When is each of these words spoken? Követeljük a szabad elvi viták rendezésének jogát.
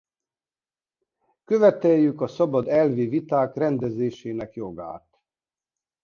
Követeljük 1.43 2.21
a 2.21 2.27
szabad 2.27 2.67
elvi 2.67 3.07
viták 3.07 3.55
rendezésének 3.55 4.53
jogát. 4.55 5.19